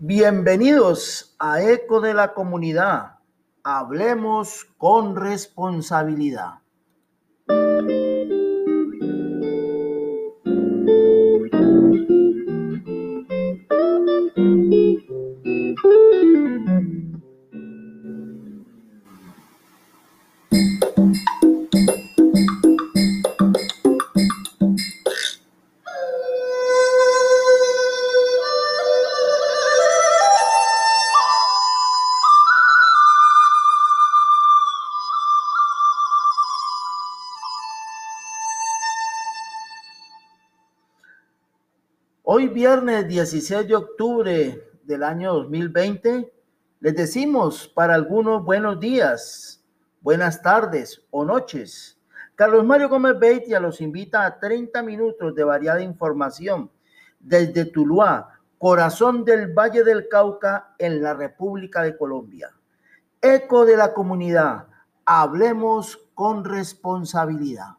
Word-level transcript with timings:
Bienvenidos 0.00 1.34
a 1.40 1.60
Eco 1.60 2.00
de 2.00 2.14
la 2.14 2.32
Comunidad. 2.32 3.18
Hablemos 3.64 4.64
con 4.76 5.16
responsabilidad. 5.16 6.60
Viernes 42.58 43.06
16 43.06 43.68
de 43.68 43.76
octubre 43.76 44.68
del 44.82 45.04
año 45.04 45.32
2020, 45.32 46.32
les 46.80 46.96
decimos 46.96 47.68
para 47.68 47.94
algunos 47.94 48.44
buenos 48.44 48.80
días, 48.80 49.64
buenas 50.00 50.42
tardes 50.42 51.00
o 51.10 51.24
noches. 51.24 52.00
Carlos 52.34 52.64
Mario 52.64 52.88
Gómez 52.88 53.16
Beitia 53.16 53.60
los 53.60 53.80
invita 53.80 54.26
a 54.26 54.40
30 54.40 54.82
minutos 54.82 55.36
de 55.36 55.44
variada 55.44 55.82
información 55.82 56.68
desde 57.20 57.64
Tuluá, 57.66 58.40
corazón 58.58 59.24
del 59.24 59.52
Valle 59.52 59.84
del 59.84 60.08
Cauca 60.08 60.74
en 60.78 61.00
la 61.00 61.14
República 61.14 61.82
de 61.82 61.96
Colombia. 61.96 62.50
Eco 63.22 63.66
de 63.66 63.76
la 63.76 63.94
comunidad, 63.94 64.66
hablemos 65.04 65.96
con 66.12 66.44
responsabilidad. 66.44 67.76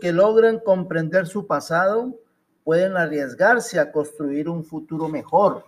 Que 0.00 0.12
logran 0.12 0.58
comprender 0.58 1.26
su 1.26 1.46
pasado 1.46 2.14
pueden 2.64 2.96
arriesgarse 2.96 3.78
a 3.78 3.92
construir 3.92 4.48
un 4.48 4.64
futuro 4.64 5.08
mejor. 5.08 5.64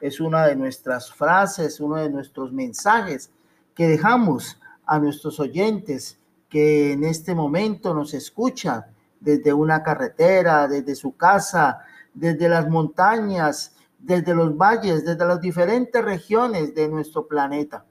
Es 0.00 0.20
una 0.20 0.46
de 0.46 0.56
nuestras 0.56 1.12
frases, 1.12 1.80
uno 1.80 1.96
de 1.96 2.10
nuestros 2.10 2.52
mensajes 2.52 3.30
que 3.74 3.88
dejamos 3.88 4.58
a 4.84 4.98
nuestros 4.98 5.40
oyentes 5.40 6.18
que 6.48 6.92
en 6.92 7.04
este 7.04 7.34
momento 7.34 7.94
nos 7.94 8.12
escuchan 8.12 8.84
desde 9.20 9.52
una 9.52 9.82
carretera, 9.82 10.68
desde 10.68 10.94
su 10.94 11.16
casa, 11.16 11.78
desde 12.12 12.48
las 12.48 12.68
montañas, 12.68 13.74
desde 13.98 14.34
los 14.34 14.56
valles, 14.56 15.04
desde 15.04 15.24
las 15.24 15.40
diferentes 15.40 16.04
regiones 16.04 16.74
de 16.74 16.88
nuestro 16.88 17.26
planeta. 17.26 17.84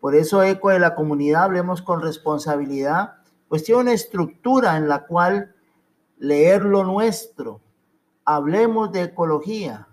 Por 0.00 0.14
eso, 0.14 0.42
Eco 0.42 0.70
de 0.70 0.80
la 0.80 0.94
Comunidad, 0.94 1.44
hablemos 1.44 1.82
con 1.82 2.02
responsabilidad 2.02 3.17
pues 3.48 3.64
tiene 3.64 3.80
una 3.80 3.92
estructura 3.92 4.76
en 4.76 4.88
la 4.88 5.06
cual 5.06 5.54
leer 6.18 6.64
lo 6.64 6.84
nuestro, 6.84 7.60
hablemos 8.24 8.92
de 8.92 9.02
ecología, 9.04 9.88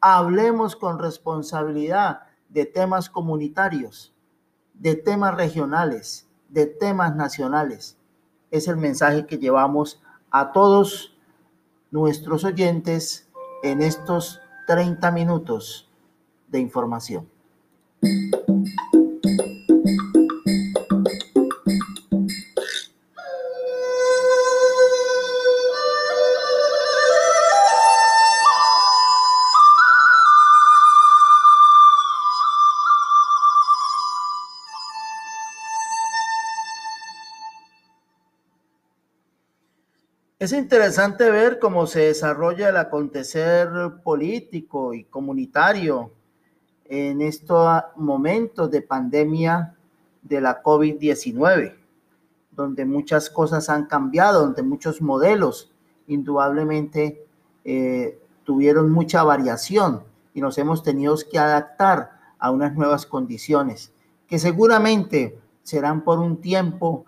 hablemos 0.00 0.76
con 0.76 0.98
responsabilidad 0.98 2.20
de 2.48 2.66
temas 2.66 3.08
comunitarios, 3.08 4.12
de 4.74 4.94
temas 4.94 5.34
regionales, 5.34 6.28
de 6.48 6.66
temas 6.66 7.14
nacionales. 7.16 7.96
Es 8.50 8.68
el 8.68 8.76
mensaje 8.76 9.26
que 9.26 9.38
llevamos 9.38 10.02
a 10.30 10.52
todos 10.52 11.16
nuestros 11.90 12.44
oyentes 12.44 13.28
en 13.62 13.82
estos 13.82 14.40
30 14.66 15.10
minutos 15.10 15.90
de 16.48 16.60
información. 16.60 17.28
Es 40.40 40.52
interesante 40.52 41.28
ver 41.32 41.58
cómo 41.58 41.88
se 41.88 41.98
desarrolla 41.98 42.68
el 42.68 42.76
acontecer 42.76 43.68
político 44.04 44.94
y 44.94 45.02
comunitario 45.02 46.12
en 46.84 47.20
estos 47.22 47.82
momentos 47.96 48.70
de 48.70 48.80
pandemia 48.80 49.74
de 50.22 50.40
la 50.40 50.62
COVID-19, 50.62 51.74
donde 52.52 52.84
muchas 52.84 53.30
cosas 53.30 53.68
han 53.68 53.86
cambiado, 53.86 54.42
donde 54.42 54.62
muchos 54.62 55.02
modelos 55.02 55.72
indudablemente 56.06 57.26
eh, 57.64 58.20
tuvieron 58.44 58.92
mucha 58.92 59.24
variación 59.24 60.04
y 60.34 60.40
nos 60.40 60.56
hemos 60.56 60.84
tenido 60.84 61.16
que 61.28 61.40
adaptar 61.40 62.12
a 62.38 62.52
unas 62.52 62.76
nuevas 62.76 63.06
condiciones 63.06 63.92
que 64.28 64.38
seguramente 64.38 65.36
serán 65.64 66.04
por 66.04 66.20
un 66.20 66.40
tiempo 66.40 67.06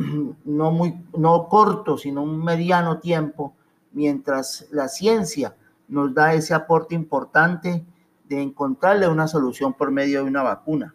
no 0.44 0.70
muy 0.70 0.94
no 1.16 1.48
corto, 1.48 1.98
sino 1.98 2.22
un 2.22 2.42
mediano 2.42 2.98
tiempo, 2.98 3.54
mientras 3.92 4.66
la 4.70 4.88
ciencia 4.88 5.56
nos 5.88 6.14
da 6.14 6.34
ese 6.34 6.54
aporte 6.54 6.94
importante 6.94 7.84
de 8.28 8.40
encontrarle 8.40 9.08
una 9.08 9.26
solución 9.26 9.74
por 9.74 9.90
medio 9.90 10.22
de 10.22 10.28
una 10.28 10.42
vacuna. 10.42 10.94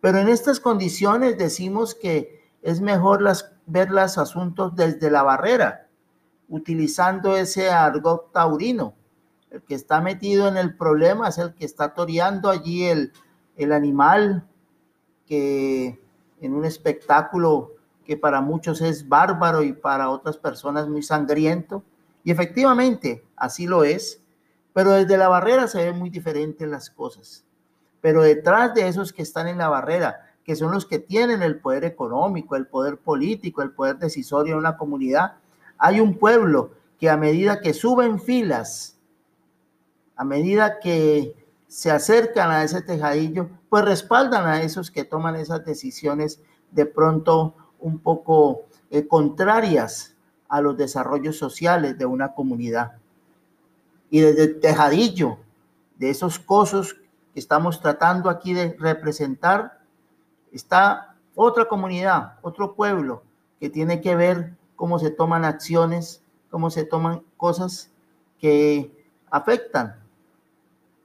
Pero 0.00 0.18
en 0.18 0.28
estas 0.28 0.60
condiciones 0.60 1.38
decimos 1.38 1.94
que 1.94 2.44
es 2.62 2.80
mejor 2.80 3.22
las, 3.22 3.52
ver 3.66 3.90
los 3.90 4.18
asuntos 4.18 4.76
desde 4.76 5.10
la 5.10 5.22
barrera, 5.22 5.86
utilizando 6.48 7.36
ese 7.36 7.70
argot 7.70 8.32
taurino. 8.32 8.94
El 9.50 9.62
que 9.62 9.74
está 9.74 10.00
metido 10.02 10.46
en 10.46 10.58
el 10.58 10.76
problema 10.76 11.28
es 11.28 11.38
el 11.38 11.54
que 11.54 11.64
está 11.64 11.94
toreando 11.94 12.50
allí 12.50 12.84
el, 12.84 13.12
el 13.56 13.72
animal 13.72 14.46
que 15.26 15.98
en 16.40 16.54
un 16.54 16.64
espectáculo 16.66 17.77
que 18.08 18.16
para 18.16 18.40
muchos 18.40 18.80
es 18.80 19.06
bárbaro 19.06 19.62
y 19.62 19.74
para 19.74 20.08
otras 20.08 20.38
personas 20.38 20.88
muy 20.88 21.02
sangriento. 21.02 21.82
Y 22.24 22.30
efectivamente, 22.30 23.22
así 23.36 23.66
lo 23.66 23.84
es. 23.84 24.22
Pero 24.72 24.92
desde 24.92 25.18
la 25.18 25.28
barrera 25.28 25.68
se 25.68 25.84
ven 25.84 25.98
muy 25.98 26.08
diferentes 26.08 26.66
las 26.66 26.88
cosas. 26.88 27.44
Pero 28.00 28.22
detrás 28.22 28.72
de 28.72 28.88
esos 28.88 29.12
que 29.12 29.20
están 29.20 29.46
en 29.46 29.58
la 29.58 29.68
barrera, 29.68 30.32
que 30.42 30.56
son 30.56 30.72
los 30.72 30.86
que 30.86 30.98
tienen 30.98 31.42
el 31.42 31.60
poder 31.60 31.84
económico, 31.84 32.56
el 32.56 32.66
poder 32.66 32.96
político, 32.96 33.60
el 33.60 33.72
poder 33.72 33.98
decisorio 33.98 34.54
en 34.54 34.60
una 34.60 34.78
comunidad, 34.78 35.34
hay 35.76 36.00
un 36.00 36.16
pueblo 36.16 36.70
que 36.98 37.10
a 37.10 37.18
medida 37.18 37.60
que 37.60 37.74
suben 37.74 38.18
filas, 38.18 38.96
a 40.16 40.24
medida 40.24 40.80
que 40.80 41.36
se 41.66 41.90
acercan 41.90 42.50
a 42.50 42.64
ese 42.64 42.80
tejadillo, 42.80 43.50
pues 43.68 43.84
respaldan 43.84 44.46
a 44.46 44.62
esos 44.62 44.90
que 44.90 45.04
toman 45.04 45.36
esas 45.36 45.62
decisiones 45.66 46.40
de 46.70 46.86
pronto 46.86 47.54
un 47.80 47.98
poco 47.98 48.66
eh, 48.90 49.06
contrarias 49.06 50.14
a 50.48 50.60
los 50.60 50.76
desarrollos 50.76 51.36
sociales 51.36 51.98
de 51.98 52.06
una 52.06 52.34
comunidad. 52.34 52.92
Y 54.10 54.20
desde 54.20 54.44
el 54.44 54.60
tejadillo 54.60 55.38
de 55.96 56.10
esos 56.10 56.38
cosas 56.38 56.94
que 57.34 57.40
estamos 57.40 57.80
tratando 57.80 58.30
aquí 58.30 58.54
de 58.54 58.74
representar, 58.78 59.80
está 60.52 61.14
otra 61.34 61.66
comunidad, 61.66 62.38
otro 62.42 62.74
pueblo 62.74 63.22
que 63.60 63.68
tiene 63.68 64.00
que 64.00 64.16
ver 64.16 64.56
cómo 64.76 64.98
se 64.98 65.10
toman 65.10 65.44
acciones, 65.44 66.22
cómo 66.50 66.70
se 66.70 66.84
toman 66.84 67.22
cosas 67.36 67.90
que 68.38 68.92
afectan 69.30 69.96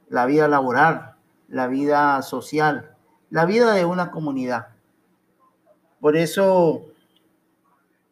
la 0.09 0.25
vida 0.25 0.47
laboral, 0.47 1.15
la 1.49 1.67
vida 1.67 2.21
social, 2.21 2.95
la 3.29 3.45
vida 3.45 3.73
de 3.73 3.85
una 3.85 4.11
comunidad. 4.11 4.67
Por 6.03 6.17
eso 6.17 6.83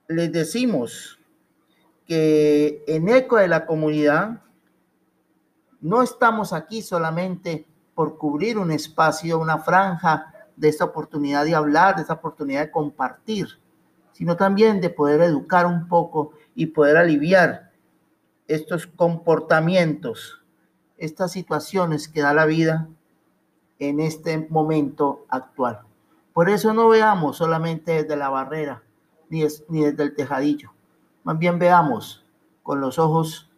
les 0.08 0.32
decimos 0.32 1.20
que 2.08 2.86
en 2.88 3.10
eco 3.10 3.36
de 3.36 3.50
la 3.50 3.66
comunidad 3.66 4.44
no 5.82 6.02
estamos 6.02 6.54
aquí 6.54 6.82
solamente 6.82 7.68
por 7.94 8.18
cubrir 8.18 8.58
un 8.58 8.72
espacio, 8.72 9.40
una 9.40 9.58
franja 9.58 10.34
de 10.56 10.70
esta 10.70 10.86
oportunidad 10.86 11.44
de 11.44 11.54
hablar, 11.54 11.98
de 11.98 12.04
esta 12.04 12.14
oportunidad 12.14 12.62
de 12.62 12.72
compartir, 12.72 13.60
sino 14.14 14.38
también 14.38 14.80
de 14.80 14.90
poder 14.90 15.20
educar 15.20 15.66
un 15.66 15.90
poco 15.90 16.32
y 16.56 16.68
poder 16.68 16.96
aliviar 16.96 17.74
estos 18.48 18.88
comportamientos, 18.88 20.42
estas 20.96 21.34
situaciones 21.34 22.08
que 22.08 22.22
da 22.22 22.34
la 22.34 22.46
vida 22.46 22.88
en 23.80 24.00
este 24.00 24.38
momento 24.50 25.26
actual. 25.28 25.91
Por 26.34 26.50
eso 26.50 26.74
no 26.74 26.88
veamos 26.88 27.38
solamente 27.38 28.04
desde 28.04 28.16
la 28.16 28.30
barrera 28.30 28.84
ni, 29.30 29.44
ni 29.70 29.84
desde 29.84 30.04
el 30.04 30.16
tejadillo. 30.16 30.72
Más 31.24 31.38
bien 31.38 31.60
veamos 31.60 32.24
con 32.64 32.80
los 32.80 33.00
ojos 33.00 33.50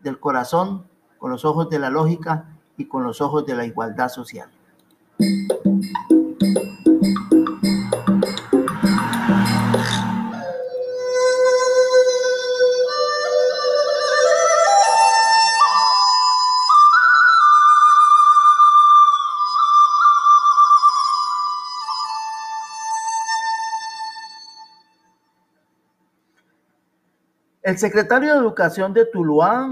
del 0.00 0.20
corazón, 0.20 0.84
con 1.18 1.30
los 1.30 1.44
ojos 1.44 1.70
de 1.70 1.78
la 1.78 1.90
lógica 1.90 2.44
y 2.76 2.86
con 2.86 3.02
los 3.02 3.20
ojos 3.20 3.46
de 3.46 3.54
la 3.54 3.64
igualdad 3.64 4.08
social. 4.08 4.48
El 27.68 27.76
secretario 27.76 28.32
de 28.32 28.38
Educación 28.38 28.94
de 28.94 29.04
Tuluá, 29.04 29.68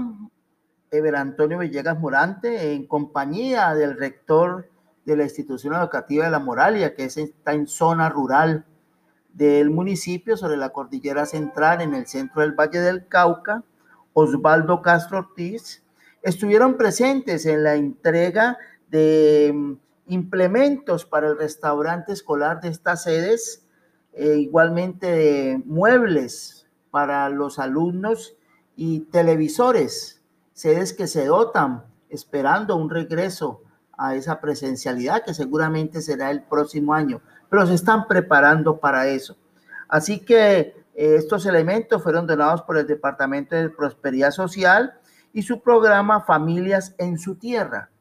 Ever 0.91 1.15
Antonio 1.15 1.57
Villegas 1.57 1.99
Morante, 1.99 2.73
en 2.73 2.85
compañía 2.85 3.73
del 3.73 3.97
rector 3.97 4.69
de 5.03 5.17
la 5.17 5.23
institución 5.23 5.73
educativa 5.73 6.25
de 6.25 6.29
la 6.29 6.37
Moralia, 6.37 6.93
que 6.93 7.05
está 7.05 7.53
en 7.53 7.65
zona 7.65 8.07
rural 8.07 8.67
del 9.33 9.71
municipio, 9.71 10.37
sobre 10.37 10.57
la 10.57 10.69
cordillera 10.69 11.25
central, 11.25 11.81
en 11.81 11.95
el 11.95 12.05
centro 12.05 12.43
del 12.43 12.51
Valle 12.51 12.81
del 12.81 13.07
Cauca, 13.07 13.63
Osvaldo 14.13 14.83
Castro 14.83 15.17
Ortiz, 15.17 15.83
estuvieron 16.21 16.77
presentes 16.77 17.47
en 17.47 17.63
la 17.63 17.73
entrega 17.77 18.59
de 18.91 19.51
mm, 19.55 19.73
implementos 20.09 21.03
para 21.03 21.29
el 21.29 21.37
restaurante 21.39 22.13
escolar 22.13 22.61
de 22.61 22.69
estas 22.69 23.01
sedes, 23.01 23.65
e 24.13 24.35
igualmente 24.35 25.07
de 25.07 25.63
muebles 25.65 26.56
para 26.97 27.29
los 27.29 27.59
alumnos 27.59 28.35
y 28.75 29.01
televisores, 29.01 30.19
sedes 30.53 30.93
que 30.93 31.05
se 31.05 31.27
dotan 31.27 31.83
esperando 32.09 32.75
un 32.75 32.89
regreso 32.89 33.61
a 33.95 34.15
esa 34.15 34.41
presencialidad 34.41 35.23
que 35.23 35.35
seguramente 35.35 36.01
será 36.01 36.31
el 36.31 36.41
próximo 36.41 36.95
año, 36.95 37.21
pero 37.51 37.67
se 37.67 37.75
están 37.75 38.07
preparando 38.07 38.77
para 38.77 39.05
eso. 39.05 39.37
Así 39.87 40.25
que 40.25 40.57
eh, 40.57 40.73
estos 40.95 41.45
elementos 41.45 42.01
fueron 42.01 42.25
donados 42.25 42.63
por 42.63 42.79
el 42.79 42.87
Departamento 42.87 43.55
de 43.55 43.69
Prosperidad 43.69 44.31
Social 44.31 44.95
y 45.33 45.43
su 45.43 45.61
programa 45.61 46.21
Familias 46.21 46.95
en 46.97 47.19
su 47.19 47.35
Tierra, 47.35 47.91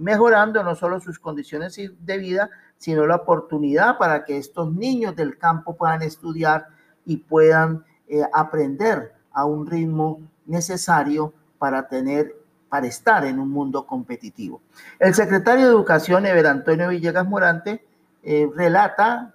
mejorando 0.00 0.64
no 0.64 0.74
solo 0.74 0.98
sus 0.98 1.20
condiciones 1.20 1.76
de 1.76 2.18
vida, 2.18 2.50
sino 2.76 3.06
la 3.06 3.14
oportunidad 3.14 3.98
para 3.98 4.24
que 4.24 4.36
estos 4.36 4.72
niños 4.74 5.14
del 5.14 5.38
campo 5.38 5.76
puedan 5.76 6.02
estudiar 6.02 6.66
y 7.06 7.18
puedan 7.18 7.84
eh, 8.08 8.22
aprender 8.32 9.12
a 9.32 9.44
un 9.44 9.66
ritmo 9.66 10.20
necesario 10.46 11.32
para 11.58 11.88
tener 11.88 12.36
para 12.68 12.86
estar 12.86 13.26
en 13.26 13.38
un 13.38 13.50
mundo 13.50 13.86
competitivo. 13.86 14.62
El 14.98 15.12
secretario 15.12 15.66
de 15.66 15.72
Educación, 15.72 16.24
Ever 16.24 16.46
Antonio 16.46 16.88
Villegas 16.88 17.28
Morante, 17.28 17.84
eh, 18.22 18.48
relata, 18.54 19.34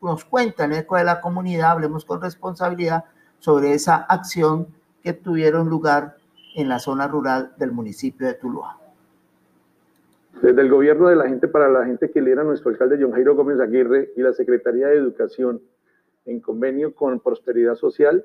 nos 0.00 0.24
cuenta 0.24 0.64
en 0.64 0.72
eco 0.72 0.96
de 0.96 1.04
la 1.04 1.20
comunidad, 1.20 1.72
hablemos 1.72 2.06
con 2.06 2.22
responsabilidad 2.22 3.04
sobre 3.38 3.74
esa 3.74 3.96
acción 3.96 4.68
que 5.02 5.12
tuvieron 5.12 5.68
lugar 5.68 6.16
en 6.54 6.68
la 6.68 6.78
zona 6.78 7.06
rural 7.06 7.52
del 7.56 7.72
municipio 7.72 8.26
de 8.26 8.34
Tuluá. 8.34 8.78
Desde 10.42 10.60
el 10.60 10.70
gobierno 10.70 11.08
de 11.08 11.16
la 11.16 11.28
gente 11.28 11.48
para 11.48 11.68
la 11.68 11.84
gente 11.84 12.10
que 12.10 12.20
lidera 12.20 12.44
nuestro 12.44 12.70
alcalde 12.70 12.98
John 13.00 13.12
Jairo 13.12 13.34
Gómez 13.34 13.60
Aguirre 13.60 14.10
y 14.16 14.22
la 14.22 14.32
Secretaría 14.32 14.88
de 14.88 14.96
Educación 14.96 15.60
en 16.26 16.40
convenio 16.40 16.94
con 16.94 17.20
Prosperidad 17.20 17.74
Social. 17.74 18.24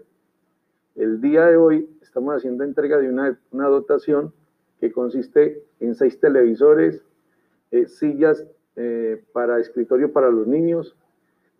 El 0.95 1.21
día 1.21 1.45
de 1.45 1.57
hoy 1.57 1.89
estamos 2.01 2.35
haciendo 2.35 2.63
entrega 2.63 2.97
de 2.97 3.09
una, 3.09 3.37
dotación 3.51 4.33
que 4.79 4.91
consiste 4.91 5.63
en 5.79 5.95
seis 5.95 6.19
televisores, 6.19 7.01
eh, 7.71 7.87
sillas 7.87 8.45
eh, 8.75 9.23
para 9.33 9.59
escritorio 9.59 10.11
para 10.13 10.29
los 10.29 10.47
niños, 10.47 10.95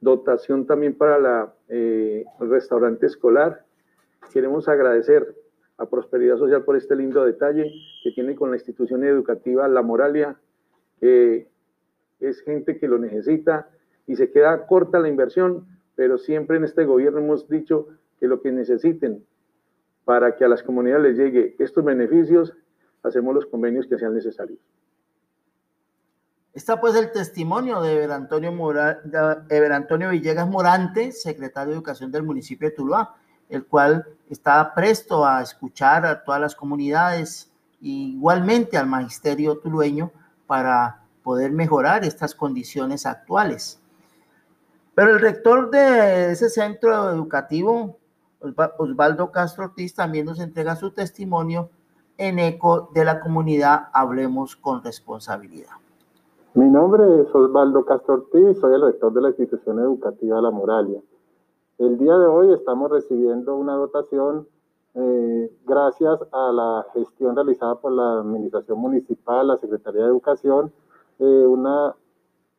dotación 0.02 0.66
también 0.66 0.98
para 0.98 1.20
la, 1.20 1.54
eh, 1.70 2.26
el 2.40 2.50
restaurante 2.50 3.06
escolar. 3.06 3.66
Queremos 4.34 4.68
agradecer 4.68 5.36
a 5.78 5.90
Prosperidad 5.90 6.38
Social 6.38 6.64
por 6.64 6.76
este 6.76 6.96
lindo 6.96 7.26
detalle 7.26 7.72
que 8.04 8.12
tiene 8.12 8.36
con 8.36 8.50
la 8.52 8.58
institución 8.58 9.04
educativa 9.04 9.68
La 9.68 9.82
Moralia, 9.82 10.38
que 11.00 11.48
es 12.20 12.42
gente 12.42 12.78
que 12.78 12.88
lo 12.88 12.98
necesita 12.98 13.70
y 14.08 14.16
se 14.16 14.32
queda 14.32 14.68
corta 14.68 15.00
la 15.00 15.10
inversión, 15.10 15.68
pero 15.95 16.18
siempre 16.18 16.57
en 16.57 16.63
este 16.63 16.86
gobierno 16.86 17.19
hemos 17.19 17.47
dicho 17.47 17.88
que 18.19 18.27
lo 18.27 18.42
que 18.42 18.51
necesiten 18.51 19.25
para 20.03 20.36
que 20.36 20.45
a 20.45 20.47
las 20.47 20.62
comunidades 20.62 21.03
les 21.03 21.18
llegue 21.18 21.56
estos 21.59 21.83
beneficios, 21.83 22.53
hacemos 23.03 23.33
los 23.33 23.45
convenios 23.47 23.88
que 23.88 23.97
sean 23.97 24.13
necesarios. 24.13 24.59
Está 26.53 26.80
pues 26.80 26.95
el 26.95 27.12
testimonio 27.12 27.81
de 27.81 27.95
Ever 27.95 28.12
Antonio, 28.12 28.53
Antonio 29.74 30.09
Villegas 30.12 30.47
Morante, 30.47 31.12
secretario 31.12 31.71
de 31.71 31.75
Educación 31.75 32.12
del 32.12 32.24
municipio 32.24 32.69
de 32.69 32.75
Tuluá, 32.75 33.15
el 33.50 33.65
cual 33.65 34.06
está 34.30 34.74
presto 34.74 35.25
a 35.25 35.41
escuchar 35.41 36.06
a 36.06 36.24
todas 36.24 36.39
las 36.39 36.56
comunidades, 36.56 37.51
igualmente 37.81 38.77
al 38.77 38.88
magisterio 38.88 39.57
tulueño, 39.57 40.12
para 40.48 41.03
poder 41.24 41.51
mejorar 41.51 42.06
estas 42.06 42.33
condiciones 42.33 43.06
actuales. 43.06 43.81
Pero 44.95 45.12
el 45.12 45.19
rector 45.19 45.69
de 45.69 46.31
ese 46.31 46.50
centro 46.50 47.09
educativo, 47.09 47.97
Osvaldo 48.77 49.29
Castro 49.29 49.65
Ortiz, 49.65 49.93
también 49.93 50.25
nos 50.25 50.39
entrega 50.39 50.77
su 50.77 50.91
testimonio 50.91 51.70
en 52.17 52.39
eco 52.39 52.89
de 52.93 53.03
la 53.03 53.20
comunidad 53.20 53.89
Hablemos 53.93 54.55
con 54.55 54.81
Responsabilidad. 54.81 55.74
Mi 56.53 56.70
nombre 56.70 57.03
es 57.22 57.36
Osvaldo 57.36 57.84
Castro 57.84 58.13
Ortiz, 58.13 58.58
soy 58.62 58.75
el 58.75 58.84
rector 58.84 59.12
de 59.12 59.22
la 59.22 59.27
institución 59.29 59.79
educativa 59.79 60.41
La 60.41 60.51
Moralia. 60.51 61.01
El 61.77 61.98
día 61.98 62.17
de 62.17 62.27
hoy 62.27 62.53
estamos 62.53 62.89
recibiendo 62.89 63.58
una 63.58 63.74
dotación 63.74 64.48
eh, 64.93 65.51
gracias 65.65 66.22
a 66.31 66.53
la 66.53 66.86
gestión 66.93 67.36
realizada 67.36 67.75
por 67.75 67.91
la 67.91 68.20
Administración 68.20 68.79
Municipal, 68.79 69.50
la 69.50 69.58
Secretaría 69.58 70.03
de 70.03 70.08
Educación, 70.08 70.72
eh, 71.20 71.46
una 71.46 71.93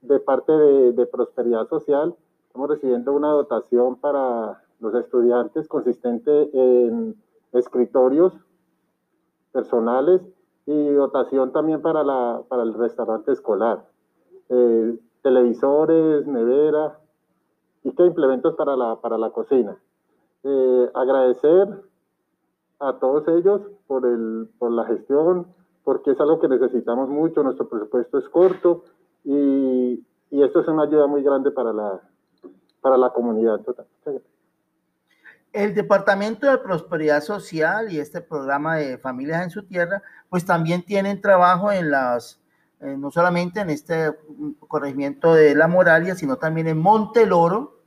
de 0.02 0.20
parte 0.20 0.52
de, 0.52 0.92
de 0.92 1.06
Prosperidad 1.06 1.66
Social, 1.68 2.14
Estamos 2.56 2.70
recibiendo 2.70 3.12
una 3.12 3.28
dotación 3.32 3.96
para 3.96 4.62
los 4.80 4.94
estudiantes 4.94 5.68
consistente 5.68 6.48
en 6.54 7.14
escritorios 7.52 8.32
personales 9.52 10.22
y 10.64 10.88
dotación 10.92 11.52
también 11.52 11.82
para, 11.82 12.02
la, 12.02 12.40
para 12.48 12.62
el 12.62 12.72
restaurante 12.72 13.32
escolar. 13.32 13.84
Eh, 14.48 14.98
televisores, 15.20 16.26
nevera 16.26 16.98
y 17.84 17.92
qué 17.92 18.06
implementos 18.06 18.54
para 18.54 18.75
la, 18.75 19.02
para 19.02 19.18
la 19.18 19.28
cocina. 19.28 19.76
Eh, 20.42 20.90
agradecer 20.94 21.82
a 22.78 22.94
todos 22.94 23.28
ellos 23.28 23.60
por, 23.86 24.06
el, 24.06 24.48
por 24.58 24.70
la 24.70 24.86
gestión, 24.86 25.46
porque 25.84 26.12
es 26.12 26.20
algo 26.20 26.38
que 26.38 26.48
necesitamos 26.48 27.10
mucho, 27.10 27.42
nuestro 27.42 27.68
presupuesto 27.68 28.16
es 28.16 28.26
corto 28.30 28.84
y, 29.25 30.02
y 30.30 30.42
esto 30.42 30.60
es 30.60 30.68
una 30.68 30.84
ayuda 30.84 31.06
muy 31.06 31.22
grande 31.22 31.50
para 31.50 31.75
la, 31.75 32.00
para 32.87 32.97
la 32.97 33.11
comunidad 33.11 33.59
total. 33.62 33.85
El 35.52 35.75
Departamento 35.75 36.49
de 36.49 36.59
Prosperidad 36.59 37.21
Social 37.21 37.90
y 37.90 37.99
este 37.99 38.21
programa 38.21 38.76
de 38.76 38.97
Familias 38.97 39.43
en 39.43 39.50
su 39.50 39.64
Tierra, 39.64 40.05
pues 40.28 40.47
también 40.47 40.85
tienen 40.85 41.21
trabajo 41.21 41.73
en 41.73 41.90
las, 41.90 42.38
eh, 42.81 42.95
no 42.97 43.11
solamente 43.11 43.59
en 43.59 43.71
este 43.71 44.16
corregimiento 44.69 45.35
de 45.35 45.57
La 45.57 45.66
Moralia, 45.66 46.14
sino 46.14 46.37
también 46.37 46.69
en 46.69 46.78
Monteloro, 46.78 47.81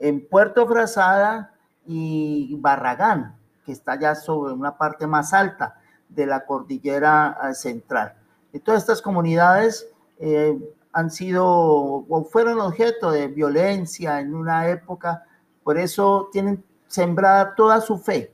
en 0.00 0.26
Puerto 0.26 0.66
Frazada 0.66 1.54
y 1.86 2.56
Barragán, 2.58 3.36
que 3.64 3.70
está 3.70 3.96
ya 3.96 4.16
sobre 4.16 4.54
una 4.54 4.76
parte 4.76 5.06
más 5.06 5.32
alta 5.32 5.78
de 6.08 6.26
la 6.26 6.44
cordillera 6.44 7.38
eh, 7.44 7.54
central. 7.54 8.14
Y 8.52 8.58
todas 8.58 8.82
estas 8.82 9.00
comunidades 9.00 9.88
eh, 10.18 10.58
han 10.96 11.10
sido 11.10 11.44
o 11.46 12.24
fueron 12.24 12.58
objeto 12.58 13.10
de 13.10 13.28
violencia 13.28 14.18
en 14.18 14.34
una 14.34 14.66
época, 14.70 15.24
por 15.62 15.76
eso 15.76 16.30
tienen 16.32 16.64
sembrada 16.86 17.54
toda 17.54 17.82
su 17.82 17.98
fe 17.98 18.32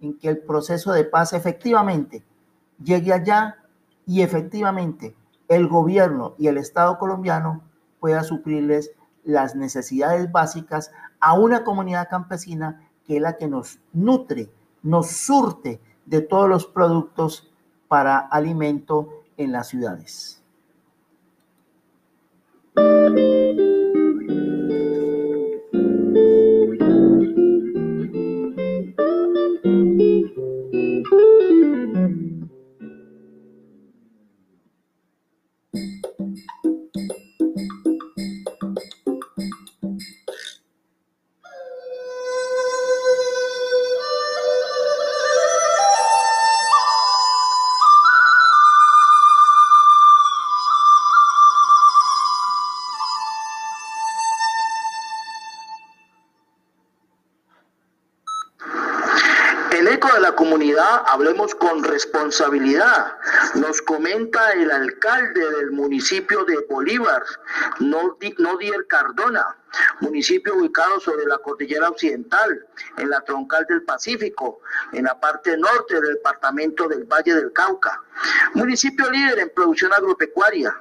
en 0.00 0.18
que 0.18 0.28
el 0.28 0.38
proceso 0.40 0.92
de 0.92 1.04
paz 1.04 1.32
efectivamente 1.32 2.22
llegue 2.84 3.14
allá 3.14 3.56
y 4.04 4.20
efectivamente 4.20 5.16
el 5.48 5.68
gobierno 5.68 6.34
y 6.36 6.48
el 6.48 6.58
Estado 6.58 6.98
colombiano 6.98 7.62
pueda 7.98 8.24
suplirles 8.24 8.90
las 9.24 9.56
necesidades 9.56 10.30
básicas 10.30 10.92
a 11.18 11.32
una 11.32 11.64
comunidad 11.64 12.10
campesina 12.10 12.90
que 13.06 13.16
es 13.16 13.22
la 13.22 13.38
que 13.38 13.48
nos 13.48 13.78
nutre, 13.94 14.50
nos 14.82 15.12
surte 15.12 15.80
de 16.04 16.20
todos 16.20 16.46
los 16.46 16.66
productos 16.66 17.50
para 17.88 18.18
alimento 18.18 19.08
en 19.38 19.52
las 19.52 19.68
ciudades. 19.68 20.42
thank 23.14 23.58
you. 23.60 23.75
Con 61.54 61.82
responsabilidad. 61.84 63.16
Nos 63.54 63.80
comenta 63.82 64.52
el 64.52 64.70
alcalde 64.70 65.50
del 65.50 65.70
municipio 65.70 66.44
de 66.44 66.58
Bolívar, 66.68 67.22
Nodier 67.80 68.86
Cardona, 68.88 69.56
municipio 70.00 70.56
ubicado 70.56 71.00
sobre 71.00 71.26
la 71.26 71.38
cordillera 71.38 71.88
occidental, 71.88 72.66
en 72.96 73.10
la 73.10 73.20
troncal 73.22 73.64
del 73.68 73.82
Pacífico, 73.82 74.60
en 74.92 75.04
la 75.04 75.18
parte 75.18 75.56
norte 75.56 76.00
del 76.00 76.14
departamento 76.14 76.88
del 76.88 77.04
Valle 77.04 77.34
del 77.34 77.52
Cauca. 77.52 78.02
Municipio 78.54 79.10
líder 79.10 79.38
en 79.38 79.52
producción 79.54 79.92
agropecuaria, 79.92 80.74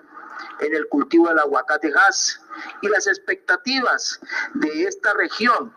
en 0.60 0.75
el 0.75 0.88
cultivo 0.88 1.27
del 1.29 1.39
aguacate 1.39 1.89
gas 1.89 2.41
y 2.81 2.88
las 2.88 3.07
expectativas 3.07 4.19
de 4.53 4.84
esta 4.84 5.13
región 5.13 5.74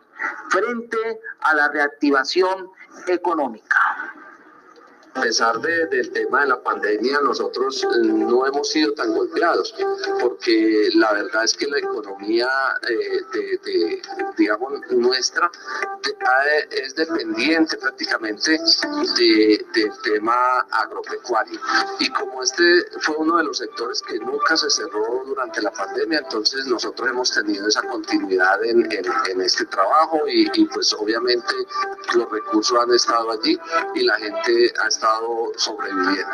frente 0.51 1.21
a 1.41 1.55
la 1.55 1.69
reactivación 1.69 2.71
económica 3.07 3.78
a 5.15 5.21
pesar 5.21 5.61
del 5.61 6.11
tema 6.13 6.43
de 6.43 6.49
la 6.49 6.63
pandemia, 6.63 7.21
nosotros 7.21 7.83
eh, 7.85 7.87
no 8.05 8.47
hemos 8.47 8.69
sido 8.69 8.93
tan 8.93 9.15
golpeados, 9.15 9.75
porque 10.21 10.91
la 10.95 11.13
verdad 11.13 11.45
es 11.45 11.55
que 11.55 11.67
la 11.67 11.79
economía, 11.79 12.49
eh, 12.89 13.21
de, 13.33 14.03
digamos, 14.37 14.73
nuestra 14.91 15.51
es 16.71 16.95
dependiente 16.95 17.77
prácticamente 17.77 18.59
del 19.17 19.93
tema 20.03 20.61
agropecuario. 20.71 21.61
Y 21.99 22.11
como 22.11 22.43
este 22.43 22.85
fue 23.01 23.17
uno 23.17 23.39
de 23.39 23.45
los 23.45 23.59
sectores 23.59 24.03
que 24.03 24.19
nunca 24.19 24.57
se 24.57 24.71
cerró 24.71 25.23
durante 25.27 25.63
la 25.63 25.73
pandemia, 25.73 26.19
entonces 26.21 26.67
nosotros 26.67 27.09
hemos 27.09 27.31
tenido 27.33 27.69
esa 27.69 27.83
continuidad 27.83 28.65
en, 28.65 28.89
este 29.41 29.65
trabajo 29.67 30.21
y, 30.29 30.51
y 30.55 30.65
pues 30.67 30.93
obviamente 30.95 31.55
los 32.15 32.31
recursos 32.31 32.79
han 32.79 32.93
estado 32.93 33.31
allí 33.31 33.59
y 33.95 34.05
la 34.05 34.17
gente 34.17 34.73
ha 34.83 34.89
estado 34.89 35.08
sobreviviendo. 35.57 36.33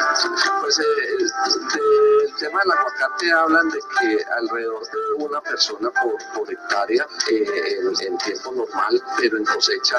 Pues 0.61 0.79
eh, 0.79 0.83
el, 1.19 2.35
tema 2.39 2.61
del 2.61 2.73
aguacate 2.73 3.33
hablan 3.33 3.71
de 3.71 3.79
que 4.01 4.25
alrededor 4.39 4.83
de 4.83 5.25
una 5.25 5.41
persona 5.41 5.91
por, 5.91 6.53
hectárea 6.53 7.07
eh, 7.31 7.79
en, 8.01 8.19
tiempo 8.19 8.53
normal, 8.53 9.03
pero 9.17 9.39
en 9.39 9.45
cosecha 9.45 9.97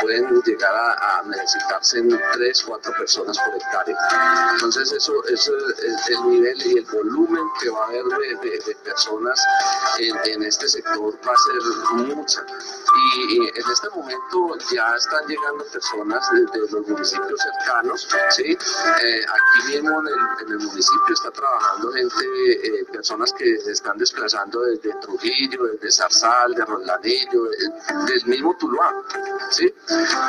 pueden 0.00 0.40
llegar 0.42 0.74
a, 0.74 1.22
necesitarse 1.26 1.98
en 1.98 2.20
3, 2.32 2.62
4 2.62 2.92
personas 2.98 3.38
por 3.38 3.54
hectárea. 3.56 3.96
Entonces 4.52 4.92
eso, 4.92 5.12
es 5.26 5.50
el 6.08 6.30
nivel 6.30 6.66
y 6.66 6.78
el 6.78 6.84
volumen 6.86 7.44
que 7.60 7.70
va 7.70 7.82
a 7.82 7.86
haber 7.86 8.04
de, 8.04 8.76
personas 8.84 9.40
en, 9.98 10.16
en, 10.32 10.42
este 10.44 10.68
sector 10.68 11.14
va 11.26 11.32
a 11.32 11.36
ser 11.36 12.06
mucha. 12.06 12.46
Y, 13.28 13.48
en 13.48 13.70
este 13.72 13.88
momento 13.90 14.56
ya 14.72 14.94
están 14.96 15.26
llegando 15.26 15.64
personas 15.72 16.24
desde 16.32 16.58
los 16.58 16.88
municipios 16.88 17.40
cercanos 17.40 17.93
¿sí? 17.96 18.42
Eh, 18.42 19.20
aquí 19.26 19.72
mismo 19.72 20.00
en 20.00 20.52
el, 20.52 20.58
municipio 20.58 21.14
está 21.14 21.30
trabajando 21.30 21.92
gente, 21.92 22.24
eh, 22.52 22.84
personas 22.92 23.32
que 23.32 23.58
se 23.60 23.72
están 23.72 23.98
desplazando 23.98 24.60
desde 24.62 24.92
Trujillo, 25.00 25.64
desde 25.64 25.90
Zarzal, 25.90 26.54
de 26.54 26.64
Rolanillo, 26.64 27.44
del 28.06 28.26
mismo 28.26 28.56
Tuluá, 28.56 28.92
¿sí? 29.50 29.72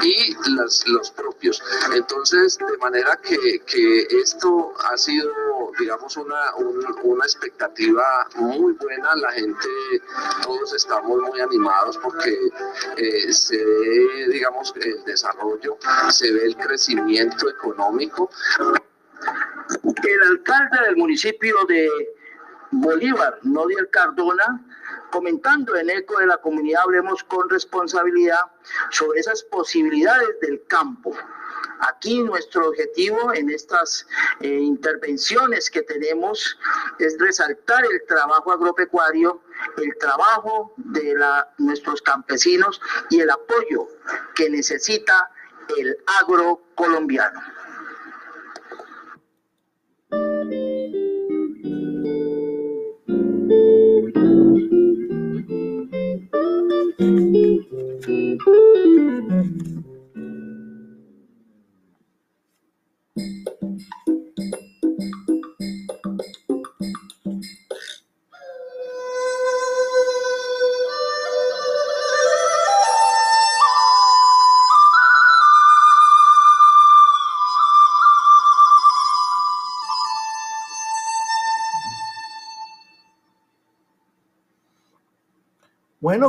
y 0.03 0.35
los 0.91 1.11
propios. 1.11 1.61
Entonces, 1.93 2.57
de 2.57 2.77
manera 2.77 3.17
que, 3.17 3.59
que 3.65 4.07
esto 4.21 4.73
ha 4.89 4.97
sido, 4.97 5.31
digamos, 5.79 6.17
una, 6.17 6.55
una 7.03 7.25
expectativa 7.25 8.27
muy 8.35 8.73
buena, 8.73 9.15
la 9.15 9.31
gente, 9.31 9.67
todos 10.43 10.73
estamos 10.73 11.21
muy 11.21 11.41
animados 11.41 11.97
porque 11.97 12.37
eh, 12.97 13.33
se 13.33 13.57
ve, 13.57 14.27
digamos, 14.29 14.73
el 14.81 15.03
desarrollo, 15.03 15.77
se 16.09 16.31
ve 16.31 16.45
el 16.45 16.55
crecimiento 16.57 17.47
económico. 17.57 18.29
El 20.03 20.23
alcalde 20.29 20.77
del 20.85 20.97
municipio 20.97 21.55
de 21.67 21.89
Bolívar, 22.71 23.39
Nodiel 23.43 23.89
Cardona, 23.89 24.63
comentando 25.11 25.75
en 25.75 25.89
eco 25.89 26.19
de 26.19 26.27
la 26.27 26.37
comunidad 26.37 26.81
Hablemos 26.83 27.23
con 27.23 27.49
responsabilidad 27.49 28.39
sobre 28.89 29.19
esas 29.19 29.43
posibilidades 29.43 30.39
del 30.41 30.61
campo. 30.67 31.15
Aquí 31.79 32.21
nuestro 32.23 32.69
objetivo 32.69 33.33
en 33.33 33.49
estas 33.49 34.07
eh, 34.41 34.47
intervenciones 34.47 35.69
que 35.69 35.83
tenemos 35.83 36.57
es 36.99 37.17
resaltar 37.19 37.83
el 37.85 38.05
trabajo 38.07 38.51
agropecuario, 38.51 39.41
el 39.77 39.97
trabajo 39.97 40.73
de 40.77 41.15
la, 41.15 41.53
nuestros 41.57 42.01
campesinos 42.01 42.81
y 43.09 43.21
el 43.21 43.29
apoyo 43.29 43.87
que 44.35 44.49
necesita 44.49 45.31
el 45.77 45.97
agro 46.21 46.61
colombiano. 46.75 47.41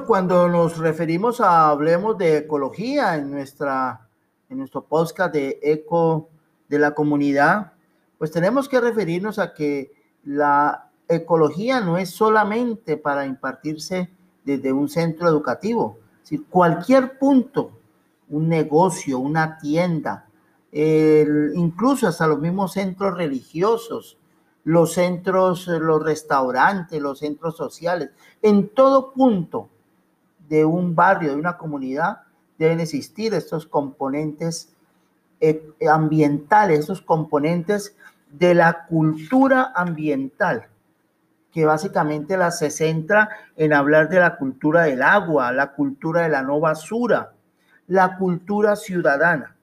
Cuando 0.07 0.49
nos 0.49 0.79
referimos 0.79 1.41
a 1.41 1.69
hablemos 1.69 2.17
de 2.17 2.39
ecología 2.39 3.17
en 3.17 3.31
nuestra 3.31 4.09
en 4.49 4.59
nuestro 4.59 4.85
podcast 4.85 5.35
de 5.35 5.59
eco 5.61 6.29
de 6.69 6.79
la 6.79 6.95
comunidad, 6.95 7.73
pues 8.17 8.31
tenemos 8.31 8.69
que 8.69 8.81
referirnos 8.81 9.41
a 9.41 9.53
que 9.53 9.93
la 10.25 10.89
ecología 11.09 11.81
no 11.81 11.99
es 11.99 12.11
solamente 12.11 12.97
para 12.97 13.27
impartirse 13.27 14.11
desde 14.45 14.73
un 14.73 14.89
centro 14.89 15.29
educativo, 15.29 15.99
si 16.23 16.39
cualquier 16.39 17.19
punto, 17.19 17.73
un 18.29 18.49
negocio, 18.49 19.19
una 19.19 19.59
tienda, 19.59 20.29
incluso 20.73 22.07
hasta 22.07 22.29
los 22.29 22.39
mismos 22.39 22.73
centros 22.73 23.17
religiosos, 23.17 24.17
los 24.63 24.93
centros, 24.93 25.67
los 25.67 26.03
restaurantes, 26.03 27.01
los 27.01 27.19
centros 27.19 27.57
sociales, 27.57 28.11
en 28.43 28.69
todo 28.69 29.13
punto 29.13 29.71
de 30.49 30.65
un 30.65 30.95
barrio, 30.95 31.31
de 31.31 31.37
una 31.37 31.57
comunidad, 31.57 32.21
deben 32.59 32.81
existir 32.81 33.35
estos 33.35 33.67
componentes 33.67 34.73
eh, 35.41 35.75
ambientales, 35.91 36.81
estos 36.81 37.03
componentes 37.03 37.95
de 38.31 38.55
la 38.55 38.87
cultura 38.87 39.73
ambiental, 39.75 40.67
que 41.53 41.65
básicamente 41.65 42.37
la 42.37 42.51
se 42.51 42.71
centra 42.71 43.29
en 43.57 43.73
hablar 43.73 44.09
de 44.09 44.21
la 44.21 44.37
cultura 44.37 44.85
del 44.85 45.03
agua, 45.03 45.53
la 45.53 45.73
cultura 45.73 46.23
de 46.23 46.29
la 46.31 46.43
no 46.43 46.61
basura, 46.61 47.33
la 47.87 48.17
cultura 48.17 48.77
ciudadana. 48.77 49.57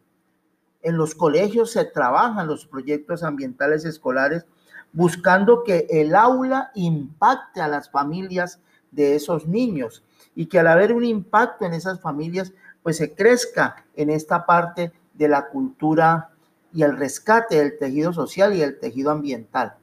En 0.82 0.98
los 0.98 1.16
colegios 1.16 1.72
se 1.72 1.86
trabajan 1.86 2.48
los 2.48 2.66
proyectos 2.66 3.24
ambientales 3.24 3.86
escolares 3.86 4.46
buscando 4.92 5.64
que 5.64 5.88
el 5.90 6.16
aula 6.16 6.72
impacte 6.76 7.62
a 7.62 7.68
las 7.68 7.90
familias 7.90 8.60
de 8.92 9.16
esos 9.16 9.48
niños 9.48 10.04
y 10.36 10.48
que 10.48 10.60
al 10.60 10.68
haber 10.68 10.94
un 10.94 11.04
impacto 11.04 11.66
en 11.66 11.74
esas 11.74 12.02
familias, 12.02 12.54
pues 12.82 12.98
se 12.98 13.14
crezca 13.14 13.86
en 13.96 14.10
esta 14.10 14.46
parte 14.46 14.92
de 15.14 15.28
la 15.28 15.48
cultura 15.48 16.30
y 16.74 16.84
el 16.84 16.98
rescate 16.98 17.58
del 17.58 17.78
tejido 17.78 18.14
social 18.14 18.56
y 18.56 18.62
el 18.62 18.80
tejido 18.80 19.12
ambiental. 19.12 19.76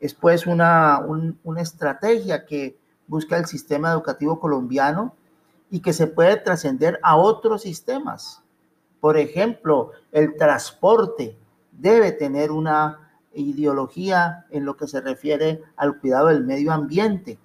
Es 0.00 0.14
pues 0.14 0.46
una, 0.46 1.00
una 1.42 1.62
estrategia 1.62 2.44
que 2.44 2.76
busca 3.06 3.38
el 3.38 3.46
sistema 3.46 3.90
educativo 3.90 4.38
colombiano 4.38 5.14
y 5.70 5.80
que 5.80 5.92
se 5.92 6.06
puede 6.06 6.36
trascender 6.36 7.00
a 7.02 7.16
otros 7.16 7.62
sistemas. 7.62 8.42
Por 9.00 9.16
ejemplo, 9.16 9.92
el 10.12 10.36
transporte 10.36 11.36
debe 11.72 12.12
tener 12.12 12.50
una 12.50 13.00
ideología 13.34 14.46
en 14.50 14.64
lo 14.64 14.76
que 14.76 14.86
se 14.86 15.00
refiere 15.00 15.62
al 15.76 15.98
cuidado 15.98 16.28
del 16.28 16.44
medio 16.44 16.72
ambiente 16.72 17.38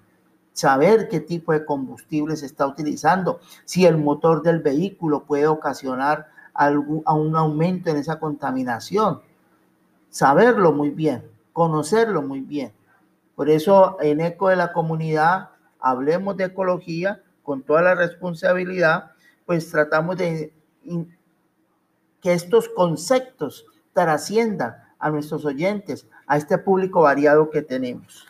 saber 0.52 1.08
qué 1.08 1.20
tipo 1.20 1.52
de 1.52 1.64
combustible 1.64 2.36
se 2.36 2.46
está 2.46 2.66
utilizando, 2.66 3.40
si 3.64 3.86
el 3.86 3.98
motor 3.98 4.42
del 4.42 4.60
vehículo 4.60 5.24
puede 5.24 5.46
ocasionar 5.46 6.28
algún, 6.54 7.02
un 7.06 7.36
aumento 7.36 7.90
en 7.90 7.96
esa 7.96 8.18
contaminación. 8.18 9.22
Saberlo 10.10 10.72
muy 10.72 10.90
bien, 10.90 11.24
conocerlo 11.52 12.22
muy 12.22 12.40
bien. 12.40 12.72
Por 13.34 13.48
eso 13.48 13.96
en 14.00 14.20
Eco 14.20 14.48
de 14.48 14.56
la 14.56 14.72
Comunidad, 14.72 15.50
hablemos 15.80 16.36
de 16.36 16.44
ecología 16.44 17.22
con 17.42 17.62
toda 17.62 17.82
la 17.82 17.94
responsabilidad, 17.94 19.12
pues 19.46 19.70
tratamos 19.70 20.16
de 20.16 20.52
que 22.20 22.32
estos 22.32 22.68
conceptos 22.68 23.66
trasciendan 23.92 24.76
a 24.98 25.10
nuestros 25.10 25.44
oyentes, 25.44 26.06
a 26.26 26.36
este 26.36 26.58
público 26.58 27.02
variado 27.02 27.50
que 27.50 27.62
tenemos. 27.62 28.26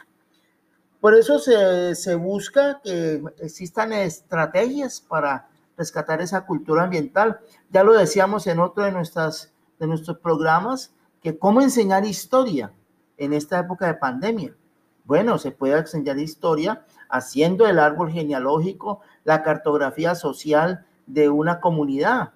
Por 1.03 1.17
eso 1.17 1.41
se, 1.41 2.15
busca 2.15 2.81
que 2.81 3.21
existan 3.41 3.93
estrategias 3.93 5.01
para 5.01 5.49
rescatar 5.77 6.21
esa 6.21 6.47
cultura 6.47 6.85
ambiental. 6.85 7.41
Ya 7.71 7.83
lo 7.83 7.93
decíamos 7.95 8.47
en 8.47 8.61
otro 8.61 8.85
de, 8.85 8.93
nuestras, 8.93 9.53
de 9.81 9.89
nuestros 9.89 10.19
programas, 10.19 10.95
que 11.21 11.37
cómo 11.37 11.61
enseñar 11.61 12.05
historia 12.05 12.73
en 13.17 13.33
esta 13.33 13.59
época 13.59 13.89
de 13.89 13.95
pandemia. 13.95 14.55
Bueno, 15.03 15.39
se 15.39 15.51
puede 15.51 15.77
enseñar 15.77 16.21
historia 16.21 16.87
haciendo 17.09 17.67
el 17.67 17.81
árbol 17.81 18.13
genealógico, 18.13 19.01
la 19.25 19.43
cartografía 19.43 20.15
social 20.15 20.87
de 21.07 21.29
una 21.29 21.59
comunidad 21.61 22.35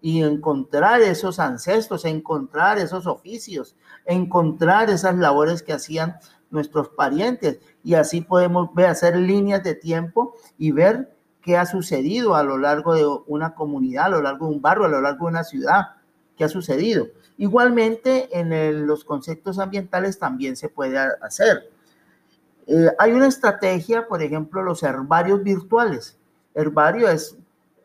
y 0.00 0.24
encontrar 0.24 1.02
esos 1.02 1.38
ancestros, 1.38 2.04
encontrar 2.04 2.78
esos 2.78 3.06
oficios, 3.06 3.76
encontrar 4.04 4.90
esas 4.90 5.14
labores 5.14 5.62
que 5.62 5.72
hacían 5.72 6.16
nuestros 6.52 6.90
parientes 6.90 7.58
y 7.82 7.94
así 7.94 8.20
podemos 8.20 8.72
ver, 8.74 8.86
hacer 8.86 9.16
líneas 9.16 9.62
de 9.62 9.74
tiempo 9.74 10.34
y 10.58 10.70
ver 10.70 11.16
qué 11.40 11.56
ha 11.56 11.66
sucedido 11.66 12.36
a 12.36 12.44
lo 12.44 12.58
largo 12.58 12.94
de 12.94 13.06
una 13.26 13.54
comunidad, 13.54 14.06
a 14.06 14.10
lo 14.10 14.22
largo 14.22 14.46
de 14.46 14.54
un 14.54 14.62
barrio, 14.62 14.84
a 14.84 14.88
lo 14.88 15.00
largo 15.00 15.26
de 15.26 15.32
una 15.32 15.44
ciudad, 15.44 15.96
qué 16.36 16.44
ha 16.44 16.48
sucedido. 16.48 17.08
Igualmente, 17.38 18.28
en 18.38 18.86
los 18.86 19.04
conceptos 19.04 19.58
ambientales 19.58 20.18
también 20.18 20.56
se 20.56 20.68
puede 20.68 20.98
hacer. 20.98 21.70
Eh, 22.66 22.88
hay 22.98 23.12
una 23.12 23.26
estrategia, 23.26 24.06
por 24.06 24.22
ejemplo, 24.22 24.62
los 24.62 24.82
herbarios 24.82 25.42
virtuales. 25.42 26.16
Herbario 26.54 27.08
es 27.08 27.36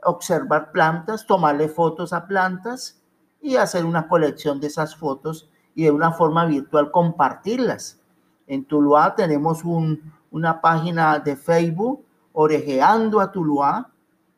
observar 0.04 0.72
plantas, 0.72 1.26
tomarle 1.26 1.68
fotos 1.68 2.14
a 2.14 2.28
plantas 2.28 3.02
y 3.42 3.56
hacer 3.56 3.86
una 3.86 4.08
colección 4.08 4.60
de 4.60 4.68
esas 4.68 4.96
fotos 4.96 5.50
y 5.74 5.84
de 5.84 5.92
una 5.92 6.12
forma 6.12 6.46
virtual 6.46 6.92
compartirlas. 6.92 8.00
En 8.48 8.64
Tuluá 8.64 9.14
tenemos 9.14 9.62
una 10.32 10.62
página 10.62 11.20
de 11.20 11.36
Facebook, 11.36 12.04
Orejeando 12.32 13.20
a 13.20 13.32
Tuluá, 13.32 13.92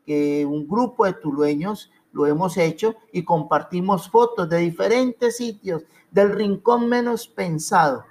que 0.06 0.43
un 0.45 0.67
grupo 0.67 1.06
de 1.06 1.13
tulueños 1.13 1.91
lo 2.12 2.26
hemos 2.26 2.58
hecho 2.58 2.95
y 3.12 3.24
compartimos 3.24 4.10
fotos 4.10 4.50
de 4.50 4.58
diferentes 4.58 5.38
sitios 5.38 5.84
del 6.10 6.32
rincón 6.32 6.89
menos 6.89 7.28
pensado 7.28 8.04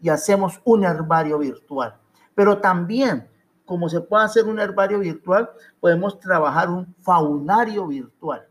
y 0.00 0.08
hacemos 0.08 0.60
un 0.64 0.84
herbario 0.84 1.38
virtual. 1.38 1.96
Pero 2.34 2.58
también, 2.58 3.28
como 3.64 3.88
se 3.88 4.00
puede 4.00 4.24
hacer 4.24 4.44
un 4.44 4.60
herbario 4.60 5.00
virtual, 5.00 5.50
podemos 5.80 6.20
trabajar 6.20 6.70
un 6.70 6.94
faunario 7.00 7.86
virtual. 7.86 8.46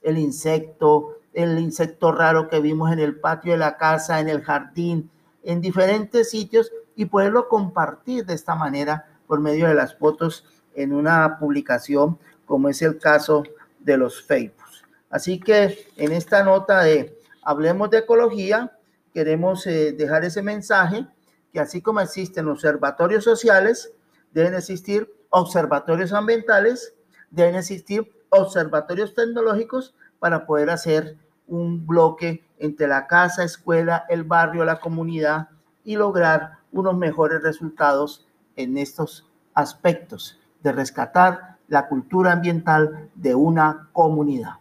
El 0.00 0.16
insecto, 0.16 1.18
el 1.32 1.58
insecto 1.58 2.12
raro 2.12 2.48
que 2.48 2.60
vimos 2.60 2.92
en 2.92 3.00
el 3.00 3.20
patio 3.20 3.52
de 3.52 3.58
la 3.58 3.76
casa, 3.76 4.20
en 4.20 4.28
el 4.28 4.42
jardín, 4.42 5.10
en 5.44 5.60
diferentes 5.60 6.30
sitios 6.30 6.72
y 6.96 7.06
poderlo 7.06 7.48
compartir 7.48 8.24
de 8.24 8.34
esta 8.34 8.54
manera 8.54 9.06
por 9.26 9.40
medio 9.40 9.68
de 9.68 9.74
las 9.74 9.96
fotos 9.96 10.44
en 10.74 10.92
una 10.92 11.38
publicación, 11.38 12.18
como 12.46 12.68
es 12.68 12.82
el 12.82 12.98
caso 12.98 13.44
de 13.78 13.96
los 13.96 14.22
Facebook. 14.22 14.64
Así 15.10 15.38
que 15.38 15.86
en 15.96 16.12
esta 16.12 16.42
nota 16.42 16.82
de 16.82 17.16
Hablemos 17.42 17.90
de 17.90 17.98
Ecología, 17.98 18.76
queremos 19.12 19.66
eh, 19.66 19.92
dejar 19.92 20.24
ese 20.24 20.42
mensaje 20.42 21.06
que 21.52 21.60
así 21.60 21.80
como 21.80 22.00
existen 22.00 22.48
observatorios 22.48 23.22
sociales, 23.22 23.92
deben 24.32 24.54
existir 24.54 25.08
observatorios 25.30 26.12
ambientales, 26.12 26.94
deben 27.30 27.54
existir 27.54 28.10
observatorios 28.30 29.14
tecnológicos 29.14 29.94
para 30.18 30.46
poder 30.46 30.70
hacer 30.70 31.16
un 31.46 31.86
bloque 31.86 32.44
entre 32.64 32.86
la 32.86 33.06
casa, 33.06 33.44
escuela, 33.44 34.04
el 34.08 34.24
barrio, 34.24 34.64
la 34.64 34.80
comunidad 34.80 35.48
y 35.84 35.96
lograr 35.96 36.58
unos 36.72 36.96
mejores 36.96 37.42
resultados 37.42 38.26
en 38.56 38.78
estos 38.78 39.28
aspectos 39.54 40.40
de 40.62 40.72
rescatar 40.72 41.58
la 41.68 41.88
cultura 41.88 42.32
ambiental 42.32 43.10
de 43.14 43.34
una 43.34 43.88
comunidad. 43.92 44.54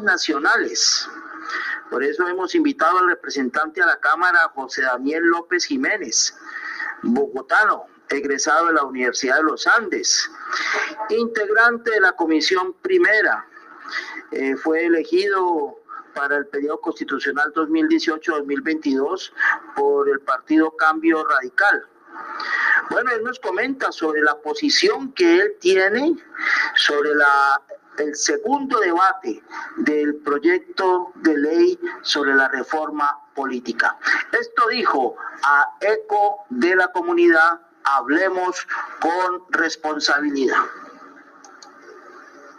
Nacionales. 0.00 1.08
Por 1.90 2.04
eso 2.04 2.28
hemos 2.28 2.54
invitado 2.54 2.98
al 2.98 3.08
representante 3.08 3.82
a 3.82 3.86
la 3.86 3.98
Cámara, 3.98 4.50
José 4.54 4.82
Daniel 4.82 5.22
López 5.24 5.64
Jiménez, 5.64 6.36
bogotano, 7.02 7.86
egresado 8.10 8.66
de 8.66 8.74
la 8.74 8.84
Universidad 8.84 9.36
de 9.36 9.44
los 9.44 9.66
Andes, 9.66 10.30
integrante 11.10 11.90
de 11.92 12.00
la 12.00 12.12
Comisión 12.12 12.74
Primera. 12.82 13.46
Eh, 14.30 14.56
fue 14.56 14.84
elegido 14.84 15.76
para 16.14 16.36
el 16.36 16.46
periodo 16.48 16.80
constitucional 16.80 17.52
2018-2022 17.54 19.32
por 19.74 20.08
el 20.08 20.20
Partido 20.20 20.70
Cambio 20.76 21.24
Radical. 21.26 21.86
Bueno, 22.90 23.10
él 23.12 23.22
nos 23.22 23.38
comenta 23.38 23.92
sobre 23.92 24.20
la 24.22 24.36
posición 24.40 25.12
que 25.12 25.40
él 25.40 25.56
tiene 25.60 26.16
sobre 26.74 27.14
la, 27.14 27.62
el 27.98 28.14
segundo 28.16 28.78
debate 28.80 29.42
del 29.76 30.16
proyecto 30.16 31.12
de 31.16 31.36
ley 31.36 31.80
sobre 32.02 32.34
la 32.34 32.48
reforma 32.48 33.18
política. 33.34 33.96
Esto 34.32 34.68
dijo 34.68 35.16
a 35.42 35.76
eco 35.80 36.44
de 36.50 36.76
la 36.76 36.90
comunidad, 36.92 37.60
hablemos 37.84 38.66
con 39.00 39.42
responsabilidad. 39.50 40.64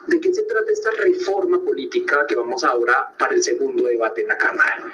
¿De 0.09 0.19
qué 0.19 0.33
se 0.33 0.41
trata 0.41 0.71
esta 0.71 0.89
reforma 0.89 1.63
política 1.63 2.25
que 2.27 2.35
vamos 2.35 2.63
ahora 2.63 3.13
para 3.19 3.35
el 3.35 3.43
segundo 3.43 3.83
debate 3.83 4.21
en 4.21 4.29
la 4.29 4.37
Cámara? 4.39 4.91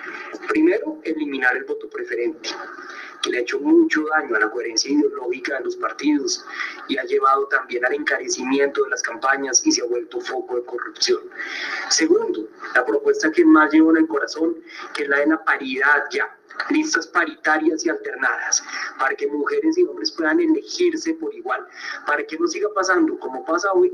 Primero, 0.49 0.99
eliminar 1.05 1.55
el 1.55 1.63
voto 1.63 1.87
preferente 1.89 2.49
que 3.21 3.29
le 3.29 3.37
ha 3.37 3.41
hecho 3.41 3.61
mucho 3.61 4.03
daño 4.13 4.35
a 4.35 4.39
la 4.39 4.51
coherencia 4.51 4.91
ideológica 4.91 5.57
de 5.57 5.63
los 5.63 5.77
partidos 5.77 6.43
y 6.89 6.97
ha 6.97 7.05
llevado 7.05 7.47
también 7.47 7.85
al 7.85 7.93
encarecimiento 7.93 8.83
de 8.83 8.89
las 8.89 9.01
campañas 9.01 9.65
y 9.65 9.71
se 9.71 9.83
ha 9.83 9.85
vuelto 9.85 10.19
foco 10.19 10.57
de 10.57 10.65
corrupción. 10.65 11.21
Segundo, 11.87 12.49
la 12.75 12.85
propuesta 12.85 13.31
que 13.31 13.45
más 13.45 13.71
llevo 13.71 13.91
en 13.91 13.97
el 14.03 14.07
corazón, 14.07 14.57
que 14.93 15.03
es 15.03 15.09
la 15.09 15.19
de 15.19 15.27
la 15.27 15.41
paridad 15.45 16.03
ya, 16.11 16.37
listas 16.69 17.07
paritarias 17.07 17.85
y 17.85 17.89
alternadas, 17.89 18.63
para 18.99 19.15
que 19.15 19.27
mujeres 19.27 19.77
y 19.77 19.83
hombres 19.83 20.11
puedan 20.11 20.39
elegirse 20.39 21.13
por 21.15 21.33
igual, 21.33 21.65
para 22.05 22.25
que 22.25 22.37
no 22.37 22.47
siga 22.47 22.69
pasando 22.73 23.17
como 23.19 23.45
pasa 23.45 23.71
hoy, 23.73 23.91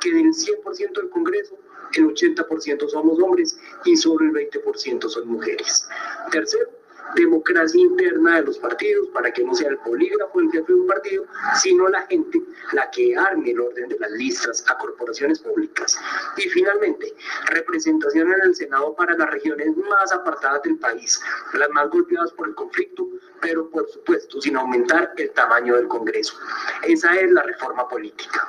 que 0.00 0.12
del 0.12 0.32
100% 0.32 0.92
del 0.92 1.10
Congreso, 1.10 1.58
el 1.94 2.14
80% 2.14 2.88
somos 2.88 3.18
hombres 3.20 3.58
y 3.84 3.96
solo 3.96 4.24
el 4.24 4.32
20% 4.50 5.08
son 5.08 5.28
mujeres. 5.28 5.88
Tercero, 6.30 6.70
democracia 7.14 7.80
interna 7.80 8.36
de 8.36 8.42
los 8.42 8.58
partidos 8.58 9.08
para 9.08 9.32
que 9.32 9.44
no 9.44 9.54
sea 9.54 9.70
el 9.70 9.78
polígrafo 9.78 10.40
el 10.40 10.50
jefe 10.50 10.72
de 10.72 10.80
un 10.80 10.86
partido, 10.86 11.24
sino 11.60 11.88
la 11.88 12.02
gente 12.06 12.40
la 12.72 12.90
que 12.90 13.16
arme 13.16 13.50
el 13.50 13.60
orden 13.60 13.88
de 13.88 13.98
las 13.98 14.10
listas 14.12 14.64
a 14.68 14.78
corporaciones 14.78 15.38
públicas. 15.40 15.98
Y 16.36 16.42
finalmente, 16.42 17.14
representación 17.46 18.32
en 18.32 18.42
el 18.42 18.54
Senado 18.54 18.94
para 18.94 19.16
las 19.16 19.30
regiones 19.30 19.76
más 19.76 20.12
apartadas 20.12 20.62
del 20.62 20.78
país, 20.78 21.20
las 21.54 21.70
más 21.70 21.88
golpeadas 21.90 22.32
por 22.32 22.48
el 22.48 22.54
conflicto, 22.54 23.06
pero 23.40 23.68
por 23.70 23.88
supuesto 23.90 24.40
sin 24.40 24.56
aumentar 24.56 25.12
el 25.16 25.30
tamaño 25.30 25.76
del 25.76 25.88
Congreso. 25.88 26.34
Esa 26.82 27.14
es 27.16 27.30
la 27.30 27.42
reforma 27.42 27.88
política. 27.88 28.48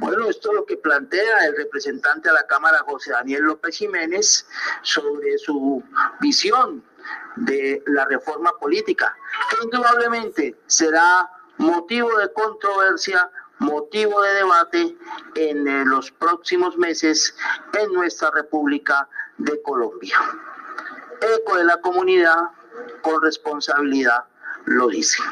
Bueno, 0.00 0.30
esto 0.30 0.48
es 0.48 0.54
lo 0.54 0.64
que 0.64 0.78
plantea 0.78 1.44
el 1.44 1.56
representante 1.58 2.30
de 2.30 2.34
la 2.34 2.46
Cámara, 2.46 2.78
José 2.86 3.10
Daniel 3.10 3.42
López 3.42 3.76
Jiménez, 3.76 4.46
sobre 4.80 5.36
su 5.36 5.82
visión 6.20 6.82
de 7.36 7.82
la 7.86 8.04
reforma 8.06 8.52
política, 8.58 9.16
que 9.50 9.64
indudablemente 9.64 10.56
será 10.66 11.30
motivo 11.58 12.16
de 12.18 12.32
controversia, 12.32 13.30
motivo 13.58 14.20
de 14.22 14.34
debate 14.34 14.96
en 15.34 15.68
eh, 15.68 15.84
los 15.84 16.10
próximos 16.10 16.76
meses 16.78 17.34
en 17.74 17.92
nuestra 17.92 18.30
República 18.30 19.08
de 19.38 19.60
Colombia. 19.62 20.16
Eco 21.20 21.56
de 21.56 21.64
la 21.64 21.80
comunidad 21.80 22.50
con 23.02 23.22
responsabilidad 23.22 24.24
lo 24.64 24.88
dice. 24.88 25.22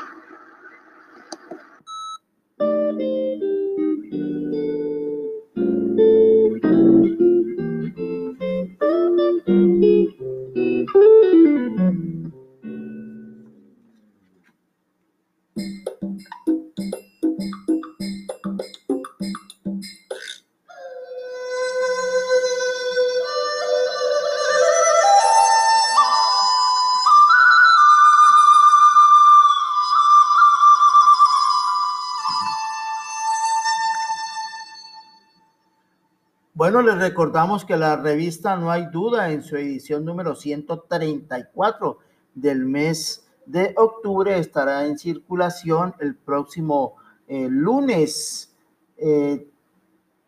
Recordamos 36.99 37.65
que 37.65 37.77
la 37.77 37.97
revista 37.97 38.57
No 38.57 38.71
hay 38.71 38.87
duda 38.87 39.31
en 39.31 39.43
su 39.43 39.57
edición 39.57 40.05
número 40.05 40.35
134 40.35 41.99
del 42.35 42.65
mes 42.67 43.27
de 43.47 43.75
octubre 43.77 44.39
estará 44.39 44.85
en 44.85 44.99
circulación 44.99 45.95
el 46.01 46.15
próximo 46.15 46.97
eh, 47.27 47.49
lunes 47.51 48.55
eh, 48.99 49.49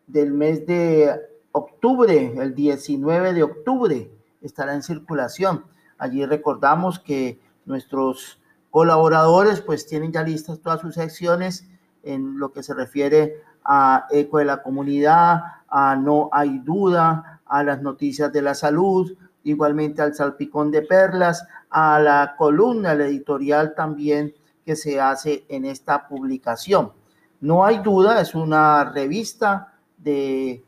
del 0.07 0.33
mes 0.33 0.65
de 0.65 1.13
octubre, 1.51 2.33
el 2.37 2.55
19 2.55 3.33
de 3.33 3.43
octubre 3.43 4.11
estará 4.41 4.73
en 4.73 4.81
circulación. 4.81 5.65
Allí 5.97 6.25
recordamos 6.25 6.99
que 6.99 7.39
nuestros 7.65 8.39
colaboradores 8.71 9.61
pues 9.61 9.85
tienen 9.85 10.11
ya 10.11 10.23
listas 10.23 10.59
todas 10.59 10.81
sus 10.81 10.95
secciones 10.95 11.67
en 12.03 12.39
lo 12.39 12.51
que 12.51 12.63
se 12.63 12.73
refiere 12.73 13.35
a 13.63 14.07
Eco 14.11 14.37
de 14.39 14.45
la 14.45 14.61
Comunidad, 14.61 15.41
a 15.67 15.95
No 15.95 16.29
hay 16.31 16.59
duda, 16.59 17.41
a 17.45 17.63
las 17.63 17.81
noticias 17.81 18.31
de 18.31 18.41
la 18.41 18.55
salud, 18.55 19.11
igualmente 19.43 20.01
al 20.01 20.15
Salpicón 20.15 20.71
de 20.71 20.83
Perlas, 20.83 21.45
a 21.69 21.99
la 21.99 22.35
columna, 22.37 22.93
el 22.93 23.01
editorial 23.01 23.73
también 23.75 24.33
que 24.65 24.75
se 24.75 24.99
hace 24.99 25.45
en 25.49 25.65
esta 25.65 26.07
publicación. 26.07 26.91
No 27.39 27.65
hay 27.65 27.79
duda, 27.79 28.21
es 28.21 28.35
una 28.35 28.85
revista 28.85 29.73
de, 29.97 30.63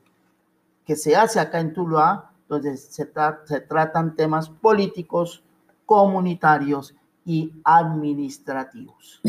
que 0.85 0.95
se 0.95 1.15
hace 1.15 1.39
acá 1.39 1.59
en 1.59 1.73
Tuluá, 1.73 2.31
donde 2.49 2.77
se 2.77 3.05
tratan 3.05 4.15
temas 4.15 4.49
políticos, 4.49 5.43
comunitarios 5.85 6.95
y 7.25 7.51
administrativos. 7.63 9.21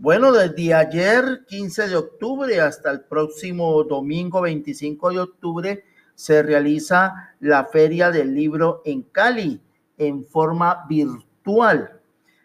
Bueno, 0.00 0.30
desde 0.30 0.74
ayer 0.74 1.44
15 1.48 1.88
de 1.88 1.96
octubre 1.96 2.60
hasta 2.60 2.88
el 2.92 3.00
próximo 3.00 3.82
domingo 3.82 4.42
25 4.42 5.10
de 5.10 5.18
octubre 5.18 5.84
se 6.14 6.40
realiza 6.44 7.34
la 7.40 7.64
Feria 7.64 8.12
del 8.12 8.32
Libro 8.32 8.80
en 8.84 9.02
Cali 9.02 9.60
en 9.96 10.24
forma 10.24 10.84
virtual. 10.88 12.00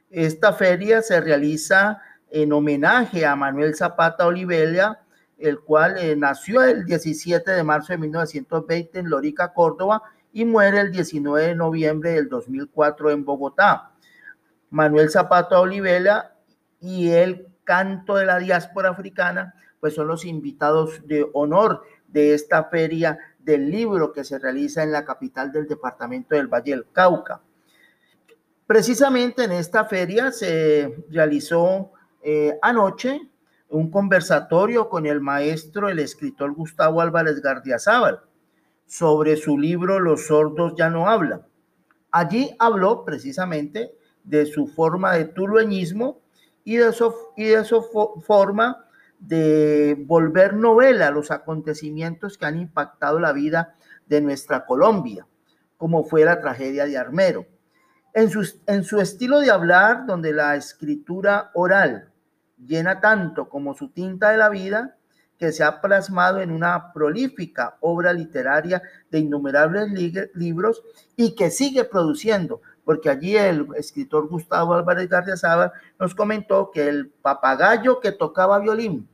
Esta 0.10 0.54
feria 0.54 1.04
se 1.04 1.22
realiza 1.22 2.02
en 2.32 2.52
homenaje 2.54 3.24
a 3.24 3.36
Manuel 3.36 3.76
Zapata 3.76 4.26
Olivella, 4.26 5.02
el 5.38 5.60
cual 5.60 6.00
eh, 6.00 6.16
nació 6.16 6.64
el 6.64 6.86
17 6.86 7.52
de 7.52 7.64
marzo 7.64 7.94
de 7.94 8.00
1920 8.00 8.98
en 8.98 9.12
Lorica, 9.12 9.54
Córdoba, 9.54 10.02
y 10.32 10.44
muere 10.44 10.80
el 10.80 10.92
19 10.92 11.50
de 11.50 11.56
noviembre 11.56 12.14
del 12.14 12.30
2004 12.30 13.12
en 13.12 13.24
Bogotá. 13.24 13.92
Manuel 14.72 15.12
Zapata 15.12 15.60
Olivella 15.60 16.33
y 16.84 17.12
el 17.12 17.48
canto 17.64 18.18
de 18.18 18.26
la 18.26 18.40
diáspora 18.40 18.90
africana, 18.90 19.56
pues 19.80 19.96
son 19.96 20.08
los 20.08 20.26
invitados 20.26 21.08
de 21.08 21.26
honor 21.32 21.84
de 22.10 22.34
esta 22.34 22.66
feria 22.66 23.18
del 23.40 23.72
libro 23.72 24.12
que 24.12 24.26
se 24.26 24.38
realiza 24.38 24.84
en 24.84 24.92
la 24.92 25.06
capital 25.06 25.52
del 25.52 25.66
departamento 25.66 26.36
del 26.36 26.48
Valle 26.48 26.72
del 26.72 26.86
Cauca. 26.92 27.42
Precisamente 28.68 29.46
en 29.46 29.54
esta 29.54 29.86
feria 29.86 30.32
se 30.34 31.06
realizó 31.10 31.92
eh, 32.22 32.58
anoche 32.62 33.30
un 33.70 33.90
conversatorio 33.90 34.90
con 34.90 35.06
el 35.06 35.22
maestro, 35.22 35.88
el 35.88 36.00
escritor 36.00 36.54
Gustavo 36.54 37.00
Álvarez 37.00 37.42
Gardiazabal, 37.42 38.20
sobre 38.86 39.38
su 39.38 39.58
libro 39.58 40.00
Los 40.00 40.28
sordos 40.28 40.74
ya 40.78 40.90
no 40.90 41.08
hablan. 41.08 41.44
Allí 42.12 42.54
habló 42.60 43.06
precisamente 43.06 43.96
de 44.26 44.46
su 44.46 44.68
forma 44.68 45.14
de 45.14 45.26
tulueñismo 45.26 46.23
y 46.64 46.78
de 46.78 46.94
su, 46.94 47.14
y 47.36 47.46
de 47.46 47.64
su 47.66 47.82
forma 48.26 48.86
de 49.20 49.96
volver 50.06 50.54
novela 50.54 51.12
los 51.12 51.32
acontecimientos 51.32 52.38
que 52.38 52.46
han 52.46 52.60
impactado 52.60 53.20
la 53.20 53.32
vida 53.34 53.76
de 54.06 54.22
nuestra 54.22 54.66
Colombia, 54.66 55.28
como 55.78 56.04
fue 56.04 56.26
la 56.26 56.42
tragedia 56.42 56.86
de 56.86 56.98
Armero. 56.98 57.46
En 58.14 58.30
su, 58.30 58.48
en 58.68 58.84
su 58.84 59.00
estilo 59.00 59.40
de 59.40 59.50
hablar, 59.50 60.06
donde 60.06 60.34
la 60.34 60.56
escritura 60.56 61.52
oral 61.54 62.12
llena 62.58 63.02
tanto 63.02 63.50
como 63.50 63.74
su 63.74 63.90
tinta 63.90 64.30
de 64.32 64.38
la 64.38 64.50
vida, 64.50 64.98
que 65.38 65.52
se 65.52 65.64
ha 65.64 65.82
plasmado 65.82 66.42
en 66.42 66.52
una 66.52 66.94
prolífica 66.94 67.78
obra 67.82 68.14
literaria 68.14 68.82
de 69.10 69.20
innumerables 69.20 69.90
libros 70.36 70.84
y 71.16 71.36
que 71.36 71.50
sigue 71.50 71.84
produciendo 71.84 72.62
porque 72.86 73.10
allí 73.10 73.36
el 73.36 73.68
escritor 73.76 74.28
Gustavo 74.28 74.74
Álvarez 74.74 75.10
Gardiazabal 75.10 75.72
nos 76.00 76.14
comentó 76.14 76.72
que 76.72 76.88
el 76.88 77.10
papagayo 77.10 78.00
que 78.00 78.12
tocaba 78.12 78.60
violín 78.60 79.08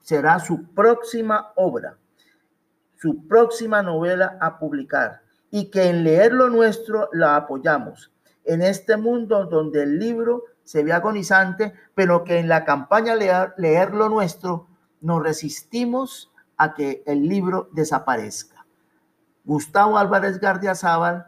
será 0.00 0.38
su 0.38 0.64
próxima 0.72 1.52
obra, 1.56 1.96
su 2.96 3.26
próxima 3.26 3.82
novela 3.82 4.38
a 4.40 4.58
publicar 4.58 5.22
y 5.50 5.70
que 5.70 5.88
en 5.88 6.04
leer 6.04 6.32
lo 6.32 6.48
nuestro 6.48 7.08
la 7.12 7.36
apoyamos. 7.36 8.12
En 8.44 8.62
este 8.62 8.96
mundo 8.96 9.44
donde 9.46 9.82
el 9.82 9.98
libro 9.98 10.44
se 10.64 10.82
ve 10.82 10.92
agonizante, 10.92 11.74
pero 11.94 12.24
que 12.24 12.38
en 12.38 12.48
la 12.48 12.64
campaña 12.64 13.14
leer, 13.14 13.52
leer 13.56 13.92
lo 13.92 14.08
nuestro 14.08 14.68
nos 15.00 15.22
resistimos 15.22 16.32
a 16.56 16.74
que 16.74 17.02
el 17.06 17.26
libro 17.26 17.68
desaparezca. 17.72 18.66
Gustavo 19.44 19.98
Álvarez 19.98 20.38
Gardiazabal 20.38 21.26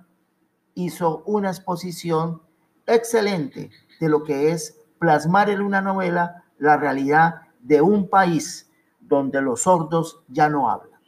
hizo 0.75 1.23
una 1.27 1.51
exposición 1.51 2.43
excelente 2.87 3.71
de 4.01 4.09
lo 4.09 4.23
que 4.25 4.51
es 4.51 4.79
plasmar 4.99 5.51
en 5.51 5.61
una 5.61 5.81
novela 5.81 6.45
la 6.59 6.77
realidad 6.77 7.43
de 7.61 7.81
un 7.81 8.09
país 8.09 8.71
donde 9.01 9.41
los 9.43 9.63
sordos 9.63 10.21
ya 10.29 10.49
no 10.49 10.71
hablan. 10.71 11.01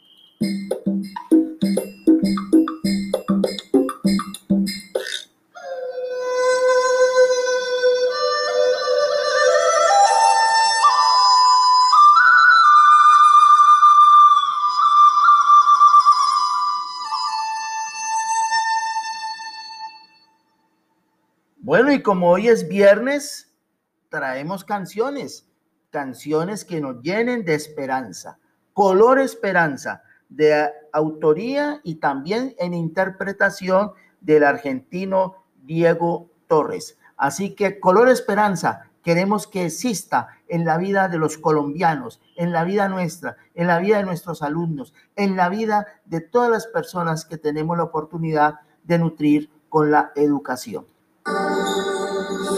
Como 22.04 22.30
hoy 22.30 22.46
es 22.46 22.68
viernes, 22.68 23.52
traemos 24.10 24.62
canciones, 24.62 25.48
canciones 25.90 26.64
que 26.64 26.80
nos 26.80 27.02
llenen 27.02 27.44
de 27.44 27.54
esperanza, 27.54 28.38
color 28.72 29.18
esperanza, 29.18 30.04
de 30.28 30.70
autoría 30.92 31.80
y 31.82 31.96
también 31.96 32.54
en 32.58 32.74
interpretación 32.74 33.92
del 34.20 34.44
argentino 34.44 35.44
Diego 35.62 36.30
Torres. 36.46 36.98
Así 37.16 37.54
que 37.56 37.80
color 37.80 38.08
esperanza 38.08 38.90
queremos 39.02 39.46
que 39.46 39.66
exista 39.66 40.28
en 40.46 40.64
la 40.64 40.78
vida 40.78 41.08
de 41.08 41.18
los 41.18 41.38
colombianos, 41.38 42.20
en 42.36 42.52
la 42.52 42.64
vida 42.64 42.88
nuestra, 42.88 43.36
en 43.54 43.66
la 43.66 43.78
vida 43.78 43.96
de 43.96 44.04
nuestros 44.04 44.42
alumnos, 44.42 44.94
en 45.16 45.36
la 45.36 45.48
vida 45.48 45.86
de 46.04 46.20
todas 46.20 46.50
las 46.50 46.66
personas 46.66 47.24
que 47.24 47.38
tenemos 47.38 47.76
la 47.76 47.84
oportunidad 47.84 48.60
de 48.82 48.98
nutrir 48.98 49.50
con 49.68 49.90
la 49.90 50.12
educación. 50.14 50.86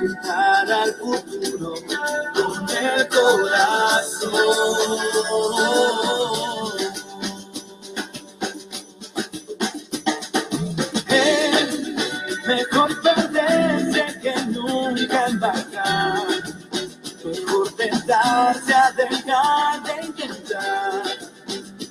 pintar 0.00 0.72
al 0.72 0.94
futuro 0.94 1.74
con 2.34 2.68
el 2.70 3.08
corazón. 3.08 4.30
Es 11.08 12.46
mejor 12.46 13.02
perderse 13.02 14.20
que 14.22 14.34
nunca 14.46 15.26
embarcar, 15.26 16.22
mejor 17.24 17.72
tentarse 17.76 18.74
a 18.74 18.92
dejar 18.92 19.82
de 19.82 20.06
intentar, 20.06 21.02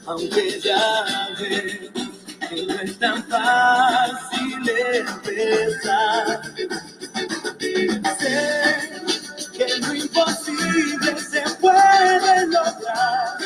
aunque 0.08 0.60
ya 0.60 1.06
ve 1.40 1.92
no 2.68 2.74
es 2.82 2.98
tan 2.98 3.24
fácil 3.26 4.70
empezar. 4.94 6.42
Sé 8.20 8.90
que 9.56 9.78
lo 9.80 9.94
imposible 9.94 11.20
se 11.20 11.42
puede 11.62 12.48
lograr, 12.48 13.38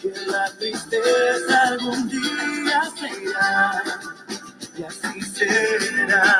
que 0.00 0.12
la 0.26 0.50
tristeza 0.58 1.62
algún 1.68 2.08
día 2.08 2.82
se 2.98 3.22
irá, 3.22 3.82
y 4.76 4.82
así 4.84 5.22
será. 5.22 6.38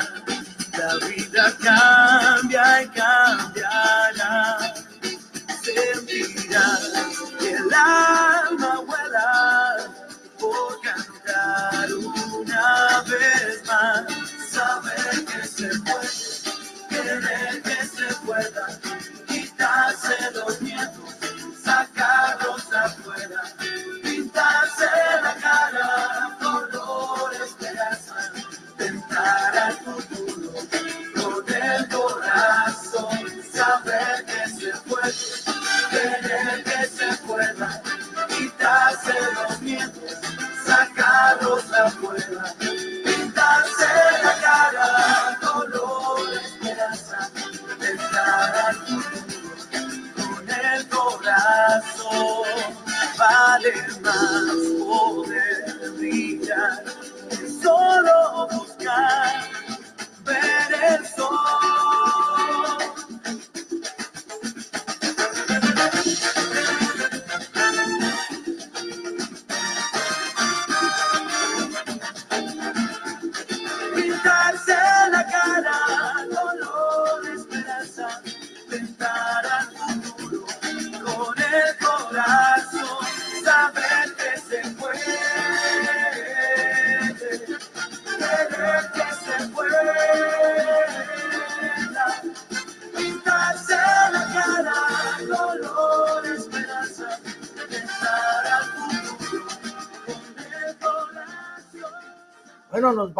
La 0.78 0.94
vida 1.06 1.56
cambia 1.62 2.82
y 2.82 2.88
cambiará. 2.88 4.74
Sentirás 5.62 6.90
que 7.38 7.50
el 7.50 7.74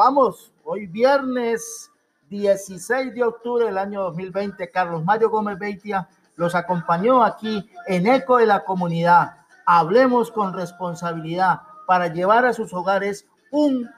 vamos. 0.01 0.51
Hoy 0.65 0.87
viernes 0.87 1.91
16 2.31 3.13
de 3.13 3.23
octubre 3.23 3.67
del 3.67 3.77
año 3.77 4.01
2020, 4.05 4.71
Carlos 4.71 5.05
Mario 5.05 5.29
Gómez 5.29 5.59
Beitia 5.59 6.09
los 6.37 6.55
acompañó 6.55 7.23
aquí 7.23 7.71
en 7.87 8.07
Eco 8.07 8.39
de 8.39 8.47
la 8.47 8.65
Comunidad. 8.65 9.37
Hablemos 9.67 10.31
con 10.31 10.55
responsabilidad 10.55 11.61
para 11.87 12.07
llevar 12.07 12.47
a 12.47 12.55
sus 12.55 12.73
hogares 12.73 13.27
un, 13.51 13.91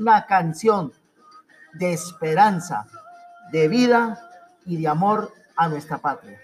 una 0.00 0.26
canción 0.26 0.92
de 1.74 1.92
esperanza, 1.92 2.88
de 3.52 3.68
vida 3.68 4.18
y 4.66 4.78
de 4.78 4.88
amor 4.88 5.32
a 5.54 5.68
nuestra 5.68 5.98
patria. 5.98 6.40